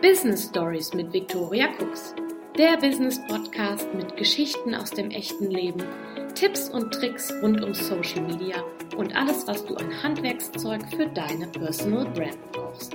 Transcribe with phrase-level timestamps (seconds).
[0.00, 2.14] Business Stories mit Victoria Cooks.
[2.56, 5.82] Der Business Podcast mit Geschichten aus dem echten Leben,
[6.36, 8.62] Tipps und Tricks rund um Social Media
[8.96, 12.94] und alles, was du an Handwerkszeug für deine Personal Brand brauchst.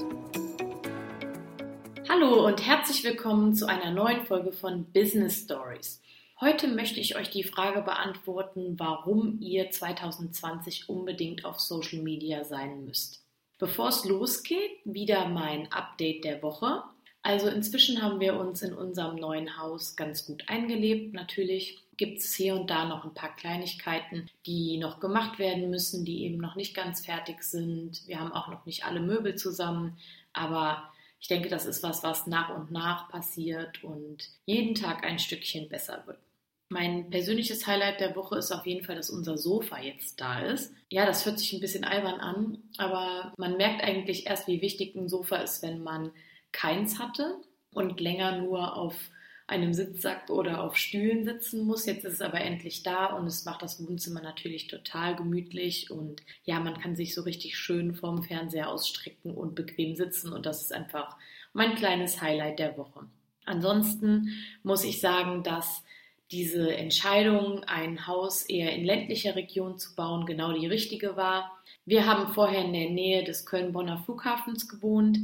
[2.07, 6.01] Hallo und herzlich willkommen zu einer neuen Folge von Business Stories.
[6.39, 12.85] Heute möchte ich euch die Frage beantworten, warum ihr 2020 unbedingt auf Social Media sein
[12.85, 13.25] müsst.
[13.59, 16.83] Bevor es losgeht, wieder mein Update der Woche.
[17.23, 21.13] Also inzwischen haben wir uns in unserem neuen Haus ganz gut eingelebt.
[21.13, 26.03] Natürlich gibt es hier und da noch ein paar Kleinigkeiten, die noch gemacht werden müssen,
[26.03, 28.05] die eben noch nicht ganz fertig sind.
[28.07, 29.97] Wir haben auch noch nicht alle Möbel zusammen,
[30.33, 30.91] aber
[31.21, 35.69] ich denke, das ist was, was nach und nach passiert und jeden Tag ein Stückchen
[35.69, 36.17] besser wird.
[36.67, 40.73] Mein persönliches Highlight der Woche ist auf jeden Fall, dass unser Sofa jetzt da ist.
[40.89, 44.95] Ja, das hört sich ein bisschen albern an, aber man merkt eigentlich erst, wie wichtig
[44.95, 46.11] ein Sofa ist, wenn man
[46.53, 47.35] keins hatte
[47.71, 48.95] und länger nur auf
[49.45, 51.85] einem Sitzsack oder auf Stühlen sitzen muss.
[51.85, 56.23] Jetzt ist es aber endlich da und es macht das Wohnzimmer natürlich total gemütlich und
[56.45, 60.61] ja, man kann sich so richtig schön vorm Fernseher ausstrecken und bequem sitzen und das
[60.61, 61.17] ist einfach
[61.51, 63.05] mein kleines Highlight der Woche.
[63.45, 64.29] Ansonsten
[64.63, 65.83] muss ich sagen, dass
[66.31, 71.51] diese Entscheidung, ein Haus eher in ländlicher Region zu bauen, genau die richtige war.
[71.85, 75.19] Wir haben vorher in der Nähe des Köln-Bonner Flughafens gewohnt.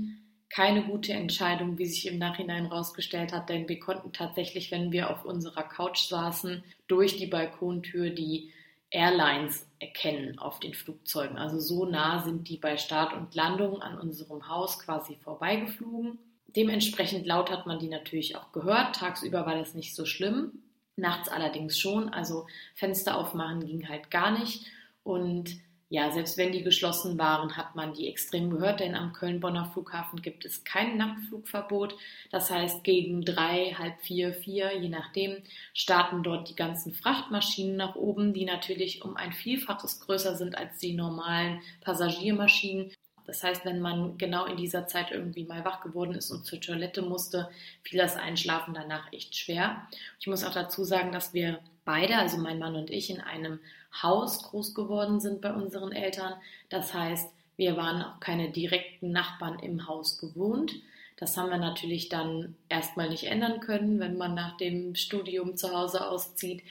[0.49, 5.11] Keine gute Entscheidung, wie sich im Nachhinein herausgestellt hat, denn wir konnten tatsächlich, wenn wir
[5.11, 8.51] auf unserer Couch saßen, durch die Balkontür die
[8.89, 11.37] Airlines erkennen auf den Flugzeugen.
[11.37, 16.17] Also so nah sind die bei Start und Landung an unserem Haus quasi vorbeigeflogen.
[16.55, 18.95] Dementsprechend laut hat man die natürlich auch gehört.
[18.95, 20.63] Tagsüber war das nicht so schlimm.
[20.95, 22.09] Nachts allerdings schon.
[22.09, 24.65] Also Fenster aufmachen ging halt gar nicht.
[25.03, 25.51] Und
[25.91, 30.21] ja, selbst wenn die geschlossen waren, hat man die extrem gehört, denn am Köln-Bonner Flughafen
[30.21, 31.95] gibt es kein Nachtflugverbot.
[32.29, 35.37] Das heißt, gegen drei, halb vier, vier, je nachdem,
[35.73, 40.77] starten dort die ganzen Frachtmaschinen nach oben, die natürlich um ein Vielfaches größer sind als
[40.77, 42.91] die normalen Passagiermaschinen.
[43.25, 46.61] Das heißt, wenn man genau in dieser Zeit irgendwie mal wach geworden ist und zur
[46.61, 47.49] Toilette musste,
[47.81, 49.87] fiel das Einschlafen danach echt schwer.
[50.19, 53.59] Ich muss auch dazu sagen, dass wir beide, also mein Mann und ich, in einem
[54.01, 56.33] Haus groß geworden sind bei unseren Eltern.
[56.69, 60.75] Das heißt, wir waren auch keine direkten Nachbarn im Haus gewohnt.
[61.17, 65.73] Das haben wir natürlich dann erstmal nicht ändern können, wenn man nach dem Studium zu
[65.73, 66.63] Hause auszieht.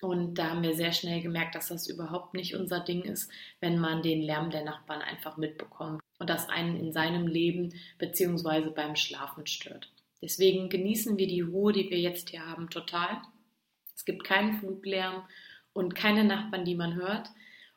[0.00, 3.78] Und da haben wir sehr schnell gemerkt, dass das überhaupt nicht unser Ding ist, wenn
[3.78, 8.70] man den Lärm der Nachbarn einfach mitbekommt und das einen in seinem Leben bzw.
[8.70, 9.90] beim Schlafen stört.
[10.22, 13.20] Deswegen genießen wir die Ruhe, die wir jetzt hier haben, total.
[13.94, 15.24] Es gibt keinen Fluglärm
[15.76, 17.30] und keine Nachbarn, die man hört.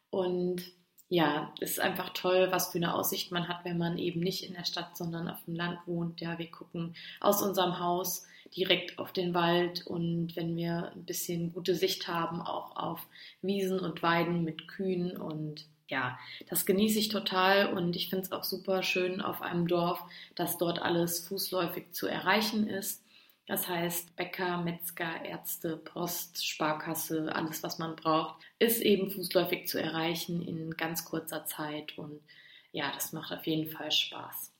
[0.10, 0.64] Und
[1.10, 4.44] ja, es ist einfach toll, was für eine Aussicht man hat, wenn man eben nicht
[4.44, 6.22] in der Stadt, sondern auf dem Land wohnt.
[6.22, 11.52] Ja, wir gucken aus unserem Haus direkt auf den Wald und wenn wir ein bisschen
[11.54, 13.06] gute Sicht haben, auch auf
[13.42, 16.18] Wiesen und Weiden mit Kühen und ja,
[16.48, 20.00] das genieße ich total und ich finde es auch super schön auf einem Dorf,
[20.36, 23.04] dass dort alles fußläufig zu erreichen ist.
[23.50, 29.82] Das heißt, Bäcker, Metzger, Ärzte, Post, Sparkasse, alles, was man braucht, ist eben fußläufig zu
[29.82, 31.98] erreichen in ganz kurzer Zeit.
[31.98, 32.22] Und
[32.74, 34.54] ja, das macht auf jeden Fall Spaß.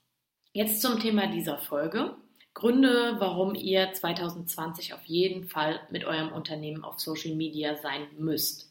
[0.54, 2.16] Jetzt zum Thema dieser Folge.
[2.56, 8.69] Gründe, warum ihr 2020 auf jeden Fall mit eurem Unternehmen auf Social Media sein müsst.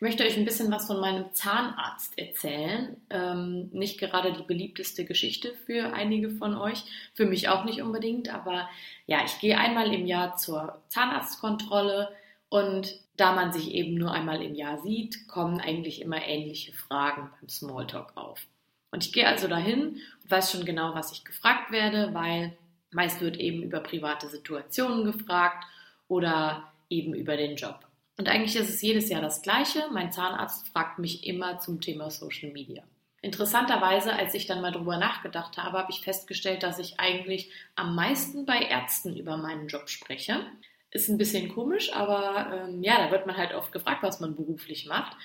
[0.00, 2.96] Ich möchte euch ein bisschen was von meinem Zahnarzt erzählen.
[3.10, 8.32] Ähm, nicht gerade die beliebteste Geschichte für einige von euch, für mich auch nicht unbedingt,
[8.32, 8.66] aber
[9.06, 12.08] ja, ich gehe einmal im Jahr zur Zahnarztkontrolle
[12.48, 17.30] und da man sich eben nur einmal im Jahr sieht, kommen eigentlich immer ähnliche Fragen
[17.38, 18.46] beim Smalltalk auf.
[18.92, 22.56] Und ich gehe also dahin und weiß schon genau, was ich gefragt werde, weil
[22.90, 25.62] meist wird eben über private Situationen gefragt
[26.08, 27.89] oder eben über den Job.
[28.20, 29.84] Und eigentlich ist es jedes Jahr das Gleiche.
[29.92, 32.82] Mein Zahnarzt fragt mich immer zum Thema Social Media.
[33.22, 37.94] Interessanterweise, als ich dann mal drüber nachgedacht habe, habe ich festgestellt, dass ich eigentlich am
[37.94, 40.44] meisten bei Ärzten über meinen Job spreche.
[40.90, 44.36] Ist ein bisschen komisch, aber ähm, ja, da wird man halt oft gefragt, was man
[44.36, 45.16] beruflich macht.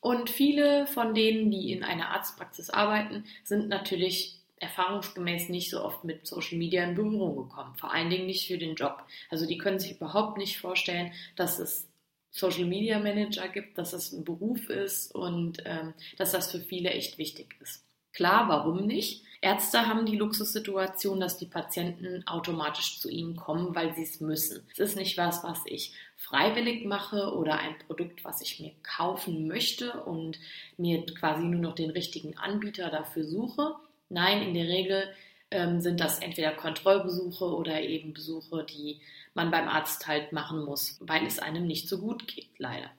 [0.00, 6.04] Und viele von denen, die in einer Arztpraxis arbeiten, sind natürlich erfahrungsgemäß nicht so oft
[6.04, 7.74] mit Social Media in Berührung gekommen.
[7.74, 9.02] Vor allen Dingen nicht für den Job.
[9.28, 11.88] Also die können sich überhaupt nicht vorstellen, dass es
[12.34, 16.90] Social Media Manager gibt, dass das ein Beruf ist und ähm, dass das für viele
[16.90, 17.84] echt wichtig ist.
[18.12, 19.24] Klar, warum nicht?
[19.40, 24.66] Ärzte haben die Luxussituation, dass die Patienten automatisch zu ihnen kommen, weil sie es müssen.
[24.72, 29.46] Es ist nicht was, was ich freiwillig mache oder ein Produkt, was ich mir kaufen
[29.46, 30.38] möchte und
[30.76, 33.74] mir quasi nur noch den richtigen Anbieter dafür suche.
[34.08, 35.08] Nein, in der Regel
[35.54, 39.00] ähm, sind das entweder Kontrollbesuche oder eben Besuche, die
[39.34, 42.90] man beim Arzt halt machen muss, weil es einem nicht so gut geht, leider.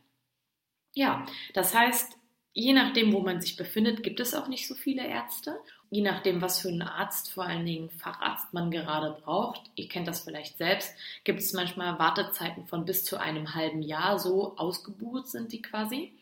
[0.94, 2.18] Ja, das heißt,
[2.54, 5.60] je nachdem, wo man sich befindet, gibt es auch nicht so viele Ärzte.
[5.92, 10.08] Je nachdem, was für einen Arzt, vor allen Dingen Facharzt man gerade braucht, ihr kennt
[10.08, 10.94] das vielleicht selbst,
[11.24, 16.14] gibt es manchmal Wartezeiten von bis zu einem halben Jahr, so ausgebucht sind die quasi.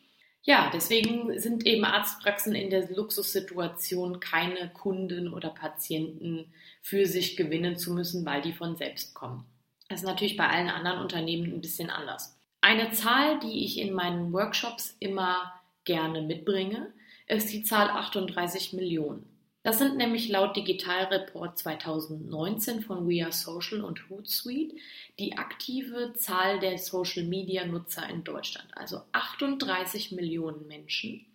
[0.46, 7.78] Ja, deswegen sind eben Arztpraxen in der Luxussituation, keine Kunden oder Patienten für sich gewinnen
[7.78, 9.46] zu müssen, weil die von selbst kommen.
[9.88, 12.38] Das ist natürlich bei allen anderen Unternehmen ein bisschen anders.
[12.60, 15.54] Eine Zahl, die ich in meinen Workshops immer
[15.86, 16.92] gerne mitbringe,
[17.28, 19.26] ist die Zahl 38 Millionen.
[19.64, 24.76] Das sind nämlich laut Digitalreport 2019 von We Are Social und Hootsuite
[25.18, 28.68] die aktive Zahl der Social Media Nutzer in Deutschland.
[28.76, 31.26] Also 38 Millionen Menschen,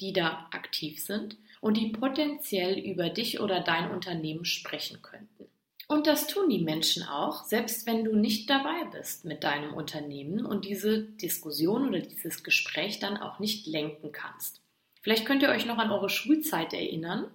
[0.00, 5.44] die da aktiv sind und die potenziell über dich oder dein Unternehmen sprechen könnten.
[5.86, 10.46] Und das tun die Menschen auch, selbst wenn du nicht dabei bist mit deinem Unternehmen
[10.46, 14.62] und diese Diskussion oder dieses Gespräch dann auch nicht lenken kannst.
[15.02, 17.30] Vielleicht könnt ihr euch noch an eure Schulzeit erinnern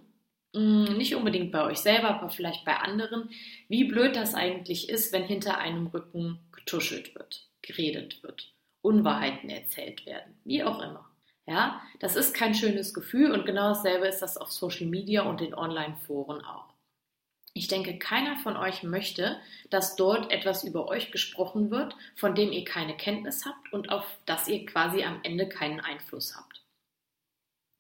[0.54, 3.30] nicht unbedingt bei euch selber, aber vielleicht bei anderen,
[3.68, 10.06] wie blöd das eigentlich ist, wenn hinter einem Rücken getuschelt wird, geredet wird, Unwahrheiten erzählt
[10.06, 11.10] werden, wie auch immer.
[11.46, 15.42] Ja, das ist kein schönes Gefühl und genau dasselbe ist das auf Social Media und
[15.42, 16.70] in Online-Foren auch.
[17.54, 19.40] Ich denke, keiner von euch möchte,
[19.72, 24.06] dass dort etwas über euch gesprochen wird, von dem ihr keine Kenntnis habt und auf
[24.26, 26.49] das ihr quasi am Ende keinen Einfluss habt.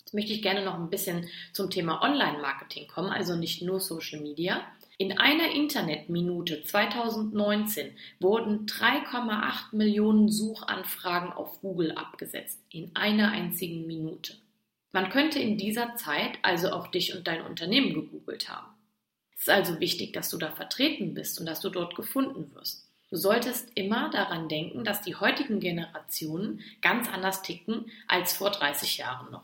[0.10, 4.20] Jetzt möchte ich gerne noch ein bisschen zum Thema Online-Marketing kommen, also nicht nur Social
[4.20, 4.66] Media.
[4.98, 12.60] In einer Internetminute 2019 wurden 3,8 Millionen Suchanfragen auf Google abgesetzt.
[12.72, 14.34] In einer einzigen Minute.
[14.92, 18.74] Man könnte in dieser Zeit also auch dich und dein Unternehmen gegoogelt haben.
[19.36, 22.90] Es ist also wichtig, dass du da vertreten bist und dass du dort gefunden wirst.
[23.12, 28.98] Du solltest immer daran denken, dass die heutigen Generationen ganz anders ticken als vor 30
[28.98, 29.44] Jahren noch.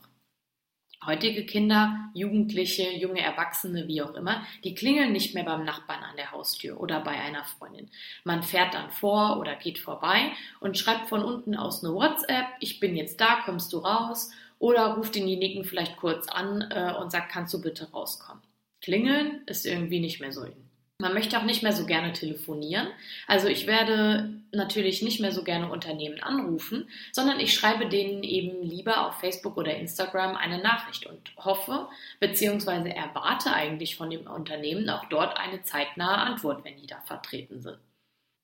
[1.04, 6.16] Heutige Kinder, Jugendliche, junge Erwachsene, wie auch immer, die klingeln nicht mehr beim Nachbarn an
[6.16, 7.90] der Haustür oder bei einer Freundin.
[8.24, 12.80] Man fährt dann vor oder geht vorbei und schreibt von unten aus eine WhatsApp, ich
[12.80, 14.32] bin jetzt da, kommst du raus?
[14.58, 18.42] Oder ruft denjenigen vielleicht kurz an äh, und sagt, kannst du bitte rauskommen?
[18.82, 20.65] Klingeln ist irgendwie nicht mehr so in.
[21.02, 22.88] Man möchte auch nicht mehr so gerne telefonieren.
[23.28, 28.64] Also ich werde natürlich nicht mehr so gerne Unternehmen anrufen, sondern ich schreibe denen eben
[28.64, 31.90] lieber auf Facebook oder Instagram eine Nachricht und hoffe
[32.22, 32.90] bzw.
[32.92, 37.78] erwarte eigentlich von dem Unternehmen auch dort eine zeitnahe Antwort, wenn die da vertreten sind.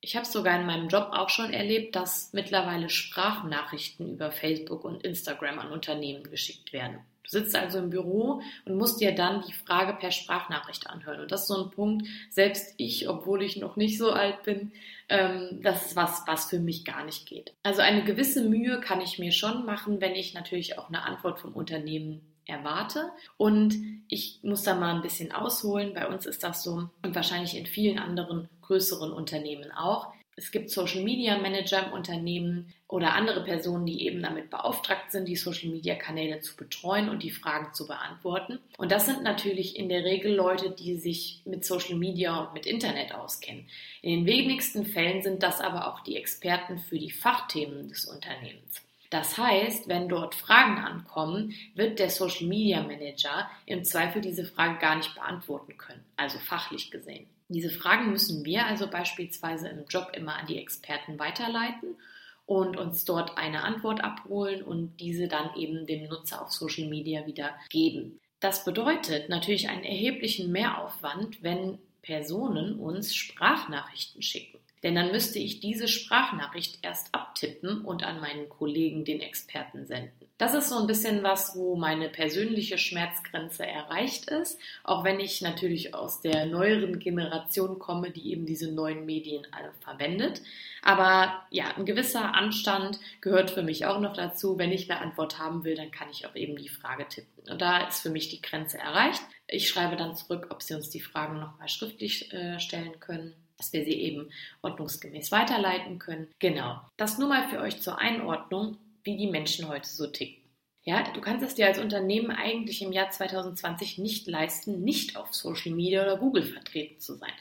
[0.02, 5.04] Ich habe sogar in meinem Job auch schon erlebt, dass mittlerweile Sprachnachrichten über Facebook und
[5.04, 7.00] Instagram an Unternehmen geschickt werden.
[7.24, 11.22] Du sitzt also im Büro und musst dir dann die Frage per Sprachnachricht anhören.
[11.22, 14.72] Und das ist so ein Punkt, selbst ich, obwohl ich noch nicht so alt bin,
[15.10, 17.54] ähm, das ist was, was für mich gar nicht geht.
[17.64, 21.40] Also eine gewisse Mühe kann ich mir schon machen, wenn ich natürlich auch eine Antwort
[21.40, 23.12] vom Unternehmen erwarte.
[23.38, 23.76] Und
[24.08, 25.94] ich muss da mal ein bisschen ausholen.
[25.94, 30.14] Bei uns ist das so und wahrscheinlich in vielen anderen größeren Unternehmen auch.
[30.38, 35.28] Es gibt Social Media Manager im Unternehmen oder andere Personen, die eben damit beauftragt sind,
[35.28, 38.60] die Social Media Kanäle zu betreuen und die Fragen zu beantworten.
[38.78, 42.66] Und das sind natürlich in der Regel Leute, die sich mit Social Media und mit
[42.66, 43.68] Internet auskennen.
[44.02, 48.82] In den wenigsten Fällen sind das aber auch die Experten für die Fachthemen des Unternehmens.
[49.12, 54.80] Das heißt, wenn dort Fragen ankommen, wird der Social Media Manager im Zweifel diese Frage
[54.80, 57.28] gar nicht beantworten können, also fachlich gesehen.
[57.54, 61.98] Diese Fragen müssen wir also beispielsweise im Job immer an die Experten weiterleiten
[62.46, 67.26] und uns dort eine Antwort abholen und diese dann eben dem Nutzer auf Social Media
[67.26, 68.22] wieder geben.
[68.40, 74.51] Das bedeutet natürlich einen erheblichen Mehraufwand, wenn Personen uns Sprachnachrichten schicken.
[74.84, 80.28] Denn dann müsste ich diese Sprachnachricht erst abtippen und an meinen Kollegen, den Experten, senden.
[80.40, 85.42] Das ist so ein bisschen was, wo meine persönliche Schmerzgrenze erreicht ist, auch wenn ich
[85.42, 90.42] natürlich aus der neueren Generation komme, die eben diese neuen Medien alle verwendet.
[90.82, 94.58] Aber ja, ein gewisser Anstand gehört für mich auch noch dazu.
[94.58, 97.52] Wenn ich eine Antwort haben will, dann kann ich auch eben die Frage tippen.
[97.52, 99.22] Und da ist für mich die Grenze erreicht.
[99.48, 103.74] Ich schreibe dann zurück, ob Sie uns die Fragen nochmal schriftlich äh, stellen können dass
[103.74, 104.32] wir sie eben
[104.64, 106.28] ordnungsgemäß weiterleiten können.
[106.40, 106.82] Genau.
[106.98, 110.42] Das nur mal für euch zur Einordnung, wie die Menschen heute so ticken.
[110.84, 115.32] Ja, du kannst es dir als Unternehmen eigentlich im Jahr 2020 nicht leisten, nicht auf
[115.32, 117.32] Social Media oder Google vertreten zu sein.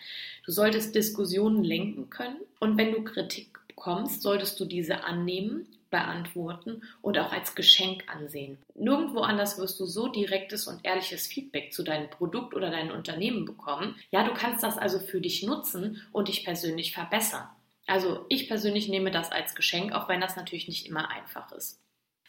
[0.44, 6.82] Du solltest Diskussionen lenken können und wenn du Kritik bekommst, solltest du diese annehmen beantworten
[7.02, 8.58] und auch als Geschenk ansehen.
[8.74, 13.44] Nirgendwo anders wirst du so direktes und ehrliches Feedback zu deinem Produkt oder deinem Unternehmen
[13.44, 13.96] bekommen.
[14.10, 17.48] Ja, du kannst das also für dich nutzen und dich persönlich verbessern.
[17.86, 21.80] Also ich persönlich nehme das als Geschenk, auch wenn das natürlich nicht immer einfach ist.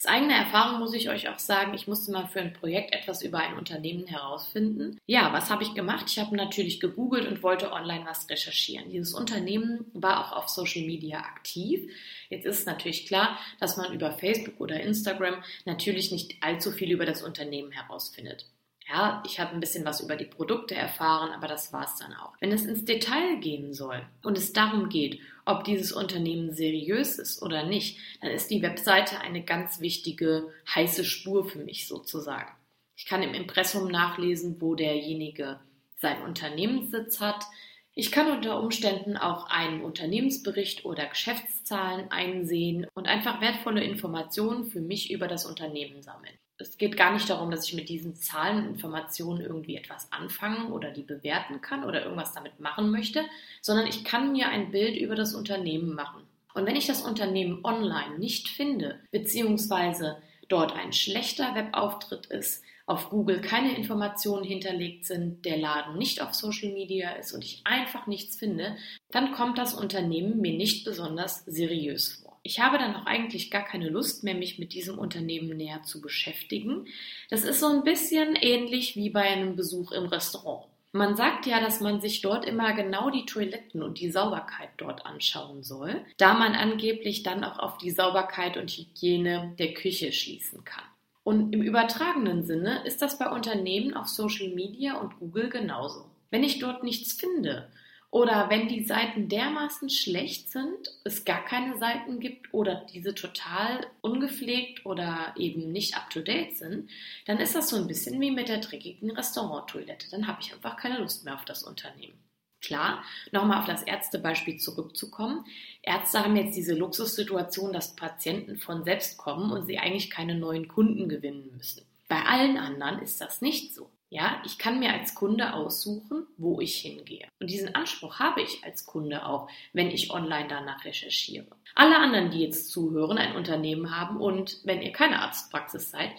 [0.01, 3.22] Aus eigener Erfahrung muss ich euch auch sagen, ich musste mal für ein Projekt etwas
[3.22, 4.98] über ein Unternehmen herausfinden.
[5.05, 6.08] Ja, was habe ich gemacht?
[6.10, 8.89] Ich habe natürlich gegoogelt und wollte online was recherchieren.
[8.89, 11.88] Dieses Unternehmen war auch auf Social Media aktiv.
[12.31, 17.05] Jetzt ist natürlich klar, dass man über Facebook oder Instagram natürlich nicht allzu viel über
[17.05, 18.48] das Unternehmen herausfindet.
[18.91, 22.13] Ja, ich habe ein bisschen was über die Produkte erfahren, aber das war es dann
[22.13, 22.33] auch.
[22.41, 27.41] Wenn es ins Detail gehen soll und es darum geht, ob dieses Unternehmen seriös ist
[27.41, 32.51] oder nicht, dann ist die Webseite eine ganz wichtige heiße Spur für mich sozusagen.
[32.98, 35.62] Ich kann im Impressum nachlesen, wo derjenige
[35.95, 37.45] seinen Unternehmenssitz hat.
[37.93, 44.81] Ich kann unter Umständen auch einen Unternehmensbericht oder Geschäftszahlen einsehen und einfach wertvolle Informationen für
[44.81, 48.60] mich über das Unternehmen sammeln es geht gar nicht darum, dass ich mit diesen Zahlen
[48.60, 53.25] und Informationen irgendwie etwas anfangen oder die bewerten kann oder irgendwas damit machen möchte,
[53.62, 56.24] sondern ich kann mir ein Bild über das Unternehmen machen.
[56.53, 63.10] Und wenn ich das Unternehmen online nicht finde, beziehungsweise dort ein schlechter Webauftritt ist, auf
[63.10, 68.06] Google keine Informationen hinterlegt sind, der Laden nicht auf Social Media ist und ich einfach
[68.06, 68.75] nichts finde,
[69.12, 72.30] dann kommt das Unternehmen mir nicht besonders seriös vor.
[72.43, 76.01] Ich habe dann auch eigentlich gar keine Lust mehr, mich mit diesem Unternehmen näher zu
[76.01, 76.88] beschäftigen.
[77.29, 80.65] Das ist so ein bisschen ähnlich wie bei einem Besuch im Restaurant.
[80.93, 85.05] Man sagt ja, dass man sich dort immer genau die Toiletten und die Sauberkeit dort
[85.05, 90.65] anschauen soll, da man angeblich dann auch auf die Sauberkeit und Hygiene der Küche schließen
[90.65, 90.83] kann.
[91.24, 96.10] Und im übertragenen Sinne ist das bei Unternehmen auf Social Media und Google genauso.
[96.29, 97.71] Wenn ich dort nichts finde
[98.12, 103.88] oder wenn die Seiten dermaßen schlecht sind, es gar keine Seiten gibt oder diese total
[104.01, 106.89] ungepflegt oder eben nicht up-to-date sind,
[107.25, 110.10] dann ist das so ein bisschen wie mit der dreckigen Restauranttoilette.
[110.12, 112.22] Dann habe ich einfach keine Lust mehr auf das Unternehmen.
[112.62, 113.01] Klar,
[113.32, 115.46] nochmal auf das Ärztebeispiel zurückzukommen.
[115.82, 120.68] Ärzte haben jetzt diese Luxussituation, dass Patienten von selbst kommen und sie eigentlich keine neuen
[120.68, 121.86] Kunden gewinnen müssen.
[122.10, 123.89] Bei allen anderen ist das nicht so.
[124.13, 127.30] Ja, ich kann mir als Kunde aussuchen, wo ich hingehe.
[127.39, 131.48] Und diesen Anspruch habe ich als Kunde auch, wenn ich online danach recherchiere.
[131.75, 136.12] Alle anderen, die jetzt zuhören, ein Unternehmen haben und wenn ihr keine Arztpraxis seid,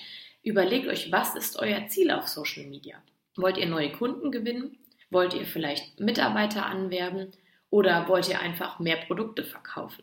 [0.43, 2.97] überlegt euch, was ist euer Ziel auf Social Media?
[3.37, 4.79] Wollt ihr neue Kunden gewinnen?
[5.11, 7.33] Wollt ihr vielleicht Mitarbeiter anwerben?
[7.69, 10.03] Oder wollt ihr einfach mehr Produkte verkaufen?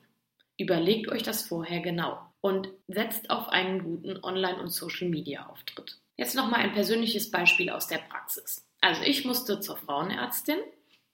[0.60, 5.98] Überlegt euch das vorher genau und setzt auf einen guten Online- und Social-Media-Auftritt.
[6.20, 8.68] Jetzt nochmal ein persönliches Beispiel aus der Praxis.
[8.82, 10.58] Also ich musste zur Frauenärztin.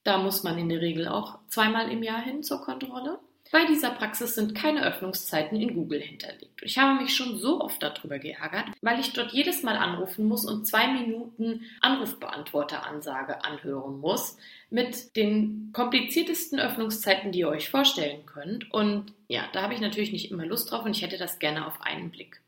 [0.02, 3.20] Da muss man in der Regel auch zweimal im Jahr hin zur Kontrolle.
[3.52, 6.60] Bei dieser Praxis sind keine Öffnungszeiten in Google hinterlegt.
[6.62, 10.44] Ich habe mich schon so oft darüber geärgert, weil ich dort jedes Mal anrufen muss
[10.44, 14.36] und zwei Minuten Anrufbeantworteransage anhören muss
[14.70, 18.74] mit den kompliziertesten Öffnungszeiten, die ihr euch vorstellen könnt.
[18.74, 21.64] Und ja, da habe ich natürlich nicht immer Lust drauf und ich hätte das gerne
[21.64, 22.40] auf einen Blick.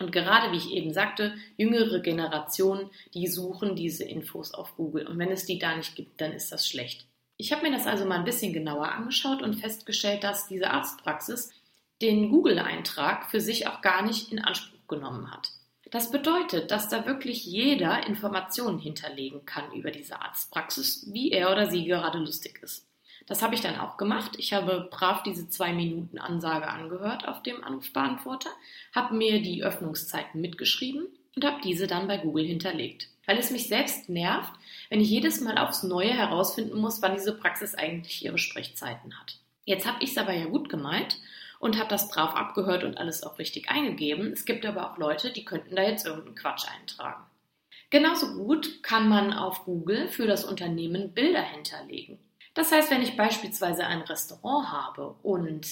[0.00, 5.06] Und gerade wie ich eben sagte, jüngere Generationen, die suchen diese Infos auf Google.
[5.06, 7.06] Und wenn es die da nicht gibt, dann ist das schlecht.
[7.36, 11.50] Ich habe mir das also mal ein bisschen genauer angeschaut und festgestellt, dass diese Arztpraxis
[12.02, 15.50] den Google-Eintrag für sich auch gar nicht in Anspruch genommen hat.
[15.90, 21.70] Das bedeutet, dass da wirklich jeder Informationen hinterlegen kann über diese Arztpraxis, wie er oder
[21.70, 22.87] sie gerade lustig ist.
[23.28, 24.32] Das habe ich dann auch gemacht.
[24.38, 28.48] Ich habe brav diese zwei Minuten Ansage angehört auf dem Anrufbeantworter,
[28.94, 31.06] habe mir die Öffnungszeiten mitgeschrieben
[31.36, 33.08] und habe diese dann bei Google hinterlegt.
[33.26, 34.52] Weil es mich selbst nervt,
[34.88, 39.38] wenn ich jedes Mal aufs Neue herausfinden muss, wann diese Praxis eigentlich ihre Sprechzeiten hat.
[39.66, 41.18] Jetzt habe ich es aber ja gut gemeint
[41.58, 44.32] und habe das brav abgehört und alles auch richtig eingegeben.
[44.32, 47.22] Es gibt aber auch Leute, die könnten da jetzt irgendeinen Quatsch eintragen.
[47.90, 52.18] Genauso gut kann man auf Google für das Unternehmen Bilder hinterlegen.
[52.58, 55.64] Das heißt, wenn ich beispielsweise ein Restaurant habe und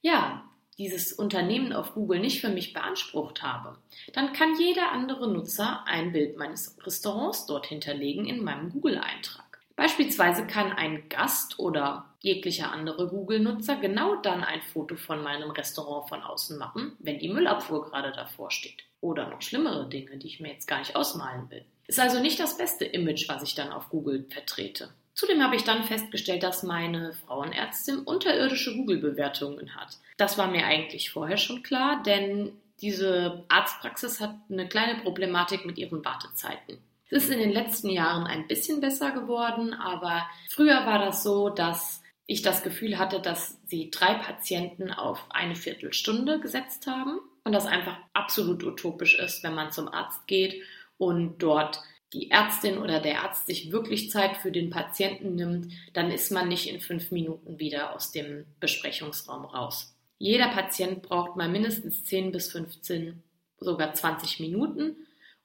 [0.00, 0.42] ja,
[0.78, 3.76] dieses Unternehmen auf Google nicht für mich beansprucht habe,
[4.14, 9.60] dann kann jeder andere Nutzer ein Bild meines Restaurants dort hinterlegen in meinem Google-Eintrag.
[9.76, 16.08] Beispielsweise kann ein Gast oder jeglicher andere Google-Nutzer genau dann ein Foto von meinem Restaurant
[16.08, 18.84] von außen machen, wenn die Müllabfuhr gerade davor steht.
[19.02, 21.66] Oder noch schlimmere Dinge, die ich mir jetzt gar nicht ausmalen will.
[21.88, 24.94] Ist also nicht das beste Image, was ich dann auf Google vertrete.
[25.22, 29.98] Zudem habe ich dann festgestellt, dass meine Frauenärztin unterirdische Google-Bewertungen hat.
[30.16, 32.50] Das war mir eigentlich vorher schon klar, denn
[32.80, 36.78] diese Arztpraxis hat eine kleine Problematik mit ihren Wartezeiten.
[37.08, 41.50] Es ist in den letzten Jahren ein bisschen besser geworden, aber früher war das so,
[41.50, 47.52] dass ich das Gefühl hatte, dass sie drei Patienten auf eine Viertelstunde gesetzt haben und
[47.52, 50.64] das einfach absolut utopisch ist, wenn man zum Arzt geht
[50.98, 51.80] und dort
[52.12, 56.48] die Ärztin oder der Arzt sich wirklich Zeit für den Patienten nimmt, dann ist man
[56.48, 59.94] nicht in fünf Minuten wieder aus dem Besprechungsraum raus.
[60.18, 63.22] Jeder Patient braucht mal mindestens 10 bis 15,
[63.58, 64.96] sogar 20 Minuten.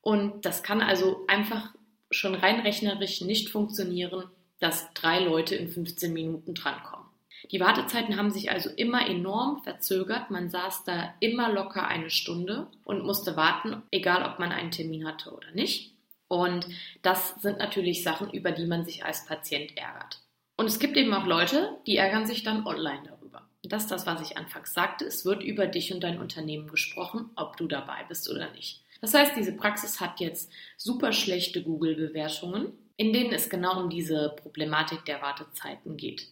[0.02, 1.74] Und das kann also einfach
[2.12, 4.26] schon rein rechnerisch nicht funktionieren,
[4.60, 7.08] dass drei Leute in 15 Minuten drankommen.
[7.52, 10.32] Die Wartezeiten haben sich also immer enorm verzögert.
[10.32, 15.08] Man saß da immer locker eine Stunde und musste warten, egal ob man einen Termin
[15.08, 15.97] hatte oder nicht.
[16.28, 16.68] Und
[17.02, 20.22] das sind natürlich Sachen, über die man sich als Patient ärgert.
[20.58, 23.48] Und es gibt eben auch Leute, die ärgern sich dann online darüber.
[23.64, 25.06] Das ist das, was ich anfangs sagte.
[25.06, 28.84] Es wird über dich und dein Unternehmen gesprochen, ob du dabei bist oder nicht.
[29.02, 34.34] Das heißt, diese Praxis hat jetzt super schlechte Google-Bewertungen, in denen es genau um diese
[34.42, 36.28] Problematik der Wartezeiten geht.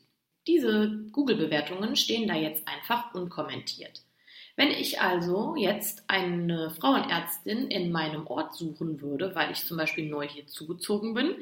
[0.47, 4.01] Diese Google-Bewertungen stehen da jetzt einfach unkommentiert.
[4.55, 10.09] Wenn ich also jetzt eine Frauenärztin in meinem Ort suchen würde, weil ich zum Beispiel
[10.09, 11.35] neu hier zugezogen bin,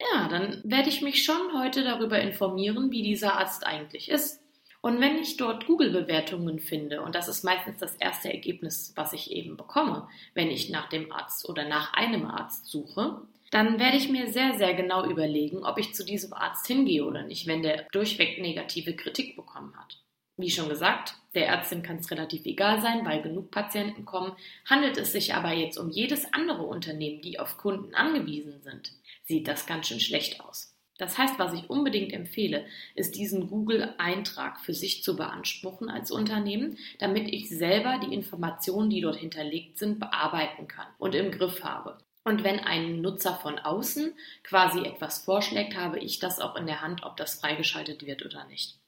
[0.00, 4.40] ja, dann werde ich mich schon heute darüber informieren, wie dieser Arzt eigentlich ist.
[4.82, 9.30] Und wenn ich dort Google-Bewertungen finde, und das ist meistens das erste Ergebnis, was ich
[9.30, 14.08] eben bekomme, wenn ich nach dem Arzt oder nach einem Arzt suche, dann werde ich
[14.08, 17.86] mir sehr, sehr genau überlegen, ob ich zu diesem Arzt hingehe oder nicht, wenn der
[17.92, 19.98] durchweg negative Kritik bekommen hat.
[20.40, 24.32] Wie schon gesagt, der Ärztin kann es relativ egal sein, weil genug Patienten kommen.
[24.64, 28.92] Handelt es sich aber jetzt um jedes andere Unternehmen, die auf Kunden angewiesen sind,
[29.24, 30.74] sieht das ganz schön schlecht aus.
[30.96, 36.78] Das heißt, was ich unbedingt empfehle, ist diesen Google-Eintrag für sich zu beanspruchen als Unternehmen,
[36.98, 41.98] damit ich selber die Informationen, die dort hinterlegt sind, bearbeiten kann und im Griff habe.
[42.24, 46.80] Und wenn ein Nutzer von außen quasi etwas vorschlägt, habe ich das auch in der
[46.80, 48.79] Hand, ob das freigeschaltet wird oder nicht.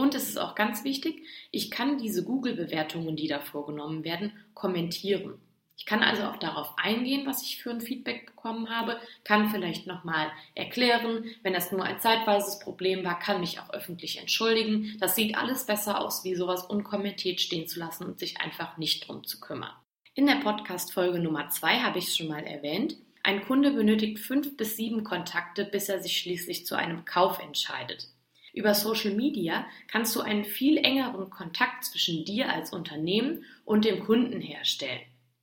[0.00, 5.34] Und es ist auch ganz wichtig, ich kann diese Google-Bewertungen, die da vorgenommen werden, kommentieren.
[5.76, 9.86] Ich kann also auch darauf eingehen, was ich für ein Feedback bekommen habe, kann vielleicht
[9.86, 14.96] nochmal erklären, wenn das nur ein zeitweises Problem war, kann mich auch öffentlich entschuldigen.
[15.00, 19.06] Das sieht alles besser aus, wie sowas unkommentiert stehen zu lassen und sich einfach nicht
[19.06, 19.72] drum zu kümmern.
[20.14, 22.96] In der Podcast-Folge Nummer zwei habe ich es schon mal erwähnt.
[23.22, 28.08] Ein Kunde benötigt fünf bis sieben Kontakte, bis er sich schließlich zu einem Kauf entscheidet.
[28.52, 34.00] Über Social Media kannst du einen viel engeren Kontakt zwischen dir als Unternehmen und dem
[34.04, 35.00] Kunden herstellen.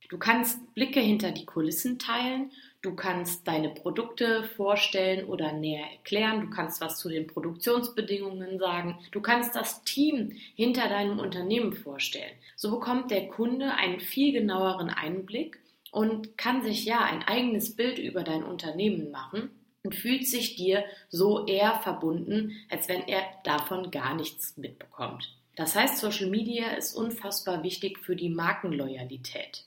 [0.08, 6.40] Du kannst Blicke hinter die Kulissen teilen, du kannst deine Produkte vorstellen oder näher erklären,
[6.40, 12.32] du kannst was zu den Produktionsbedingungen sagen, du kannst das Team hinter deinem Unternehmen vorstellen.
[12.56, 15.58] So bekommt der Kunde einen viel genaueren Einblick
[15.90, 19.50] und kann sich ja ein eigenes Bild über dein Unternehmen machen
[19.88, 25.34] und fühlt sich dir so eher verbunden, als wenn er davon gar nichts mitbekommt.
[25.56, 29.64] Das heißt, Social Media ist unfassbar wichtig für die Markenloyalität.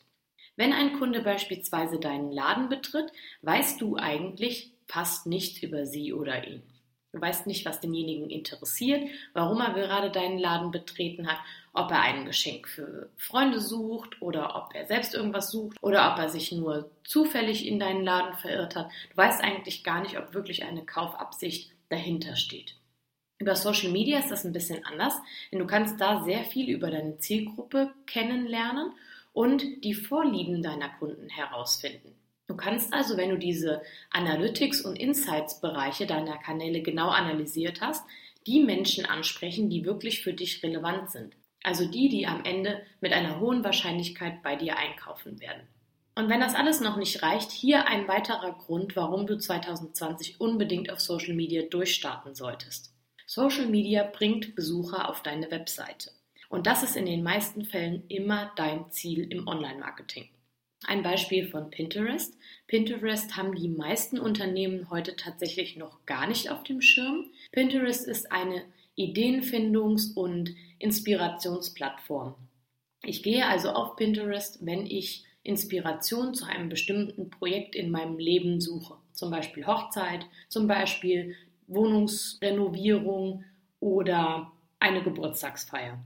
[0.55, 6.47] Wenn ein Kunde beispielsweise deinen Laden betritt, weißt du eigentlich fast nichts über sie oder
[6.47, 6.61] ihn.
[7.13, 11.39] Du weißt nicht, was denjenigen interessiert, warum er gerade deinen Laden betreten hat,
[11.73, 16.19] ob er ein Geschenk für Freunde sucht oder ob er selbst irgendwas sucht oder ob
[16.19, 18.89] er sich nur zufällig in deinen Laden verirrt hat.
[19.09, 22.75] Du weißt eigentlich gar nicht, ob wirklich eine Kaufabsicht dahinter steht.
[23.39, 25.15] Über Social Media ist das ein bisschen anders,
[25.51, 28.93] denn du kannst da sehr viel über deine Zielgruppe kennenlernen
[29.33, 32.20] und die Vorlieben deiner Kunden herausfinden.
[32.51, 38.03] Du kannst also, wenn du diese Analytics- und Insights-Bereiche deiner Kanäle genau analysiert hast,
[38.45, 41.37] die Menschen ansprechen, die wirklich für dich relevant sind.
[41.63, 45.61] Also die, die am Ende mit einer hohen Wahrscheinlichkeit bei dir einkaufen werden.
[46.13, 50.91] Und wenn das alles noch nicht reicht, hier ein weiterer Grund, warum du 2020 unbedingt
[50.91, 52.93] auf Social Media durchstarten solltest.
[53.27, 56.11] Social Media bringt Besucher auf deine Webseite.
[56.49, 60.27] Und das ist in den meisten Fällen immer dein Ziel im Online-Marketing.
[60.87, 62.35] Ein Beispiel von Pinterest.
[62.67, 67.25] Pinterest haben die meisten Unternehmen heute tatsächlich noch gar nicht auf dem Schirm.
[67.51, 68.63] Pinterest ist eine
[68.97, 72.35] Ideenfindungs- und Inspirationsplattform.
[73.03, 78.59] Ich gehe also auf Pinterest, wenn ich Inspiration zu einem bestimmten Projekt in meinem Leben
[78.59, 78.95] suche.
[79.13, 81.35] Zum Beispiel Hochzeit, zum Beispiel
[81.67, 83.43] Wohnungsrenovierung
[83.79, 86.03] oder eine Geburtstagsfeier.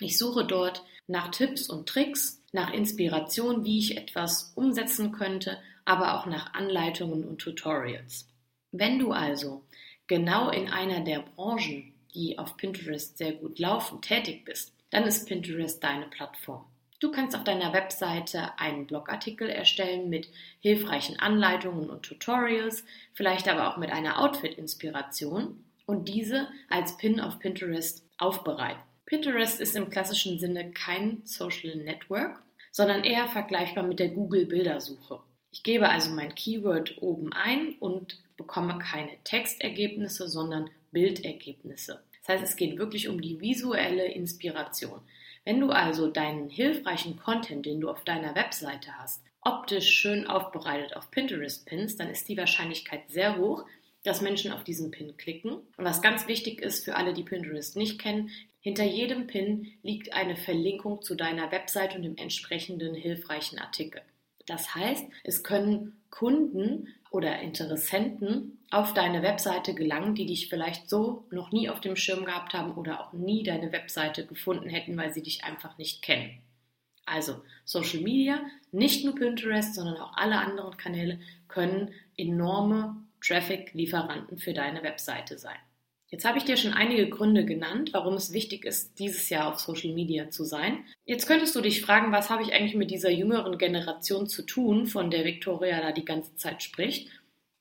[0.00, 6.18] Ich suche dort nach Tipps und Tricks, nach Inspiration, wie ich etwas umsetzen könnte, aber
[6.18, 8.28] auch nach Anleitungen und Tutorials.
[8.72, 9.64] Wenn du also
[10.06, 15.28] genau in einer der Branchen, die auf Pinterest sehr gut laufen, tätig bist, dann ist
[15.28, 16.64] Pinterest deine Plattform.
[17.00, 20.28] Du kannst auf deiner Webseite einen Blogartikel erstellen mit
[20.60, 22.84] hilfreichen Anleitungen und Tutorials,
[23.14, 28.82] vielleicht aber auch mit einer Outfit-Inspiration und diese als Pin auf Pinterest aufbereiten.
[29.08, 35.20] Pinterest ist im klassischen Sinne kein Social Network, sondern eher vergleichbar mit der Google Bildersuche.
[35.50, 42.02] Ich gebe also mein Keyword oben ein und bekomme keine Textergebnisse, sondern Bildergebnisse.
[42.20, 45.00] Das heißt, es geht wirklich um die visuelle Inspiration.
[45.42, 50.94] Wenn du also deinen hilfreichen Content, den du auf deiner Webseite hast, optisch schön aufbereitet
[50.94, 53.64] auf Pinterest pinst, dann ist die Wahrscheinlichkeit sehr hoch,
[54.08, 55.52] dass Menschen auf diesen Pin klicken.
[55.52, 60.14] Und was ganz wichtig ist für alle, die Pinterest nicht kennen, hinter jedem Pin liegt
[60.14, 64.00] eine Verlinkung zu deiner Webseite und dem entsprechenden hilfreichen Artikel.
[64.46, 71.26] Das heißt, es können Kunden oder Interessenten auf deine Webseite gelangen, die dich vielleicht so
[71.30, 75.12] noch nie auf dem Schirm gehabt haben oder auch nie deine Webseite gefunden hätten, weil
[75.12, 76.38] sie dich einfach nicht kennen.
[77.04, 78.40] Also Social Media,
[78.72, 85.58] nicht nur Pinterest, sondern auch alle anderen Kanäle können enorme Traffic-Lieferanten für deine Webseite sein.
[86.10, 89.60] Jetzt habe ich dir schon einige Gründe genannt, warum es wichtig ist, dieses Jahr auf
[89.60, 90.84] Social Media zu sein.
[91.04, 94.86] Jetzt könntest du dich fragen, was habe ich eigentlich mit dieser jüngeren Generation zu tun,
[94.86, 97.10] von der Victoria da die ganze Zeit spricht.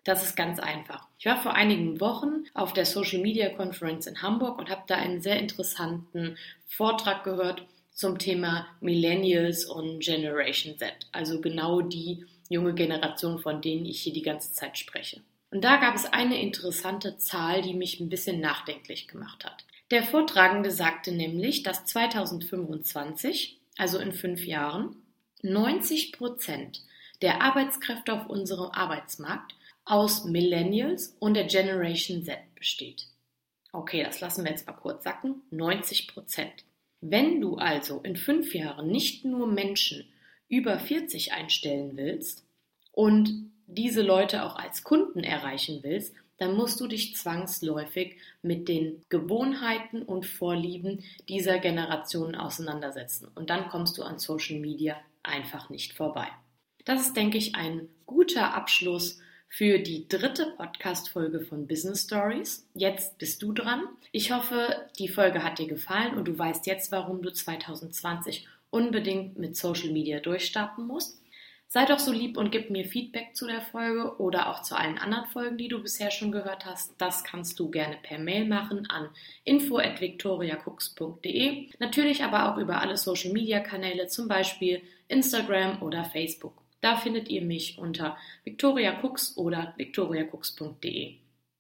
[0.05, 1.09] Das ist ganz einfach.
[1.19, 4.95] Ich war vor einigen Wochen auf der Social Media Conference in Hamburg und habe da
[4.95, 12.73] einen sehr interessanten Vortrag gehört zum Thema Millennials und Generation Z, also genau die junge
[12.73, 15.19] Generation, von denen ich hier die ganze Zeit spreche.
[15.51, 19.65] Und da gab es eine interessante Zahl, die mich ein bisschen nachdenklich gemacht hat.
[19.91, 24.95] Der Vortragende sagte nämlich, dass 2025, also in fünf Jahren,
[25.41, 26.83] 90 Prozent
[27.21, 29.55] der Arbeitskräfte auf unserem Arbeitsmarkt
[29.85, 33.07] aus Millennials und der Generation Z besteht.
[33.71, 35.41] Okay, das lassen wir jetzt mal kurz sacken.
[35.51, 36.65] 90 Prozent.
[36.99, 40.11] Wenn du also in fünf Jahren nicht nur Menschen
[40.49, 42.45] über 40 einstellen willst
[42.91, 49.03] und diese Leute auch als Kunden erreichen willst, dann musst du dich zwangsläufig mit den
[49.09, 53.27] Gewohnheiten und Vorlieben dieser Generation auseinandersetzen.
[53.35, 56.27] Und dann kommst du an Social Media einfach nicht vorbei.
[56.85, 62.67] Das ist, denke ich, ein guter Abschluss für die dritte Podcast-Folge von Business Stories.
[62.73, 63.83] Jetzt bist du dran.
[64.11, 69.37] Ich hoffe, die Folge hat dir gefallen und du weißt jetzt, warum du 2020 unbedingt
[69.37, 71.21] mit Social Media durchstarten musst.
[71.69, 74.97] Sei doch so lieb und gib mir Feedback zu der Folge oder auch zu allen
[74.97, 76.93] anderen Folgen, die du bisher schon gehört hast.
[76.97, 79.09] Das kannst du gerne per Mail machen an
[79.43, 81.67] info@victoriacooks.de.
[81.79, 86.53] Natürlich aber auch über alle Social Media Kanäle, zum Beispiel Instagram oder Facebook.
[86.79, 88.97] Da findet ihr mich unter Victoria
[89.35, 91.17] oder victoriacooks.de.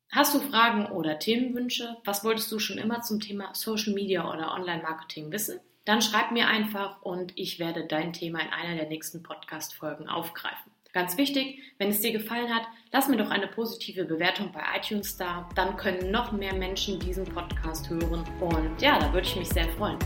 [0.09, 1.97] Hast du Fragen oder Themenwünsche?
[2.05, 5.59] Was wolltest du schon immer zum Thema Social Media oder Online Marketing wissen?
[5.87, 10.71] Dann schreib mir einfach und ich werde dein Thema in einer der nächsten Podcast-Folgen aufgreifen.
[10.91, 15.15] Ganz wichtig, wenn es dir gefallen hat, lass mir doch eine positive Bewertung bei iTunes
[15.15, 15.47] da.
[15.55, 18.23] Dann können noch mehr Menschen diesen Podcast hören.
[18.41, 19.99] Und ja, da würde ich mich sehr freuen.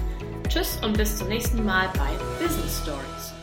[0.49, 3.40] Tschüss und bis zum nächsten Mal bei Business Stories.